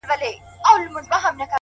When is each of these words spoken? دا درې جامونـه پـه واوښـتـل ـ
دا 0.09 0.15
درې 0.21 0.29
جامونـه 0.63 1.07
پـه 1.11 1.17
واوښـتـل 1.19 1.47
ـ 1.47 1.49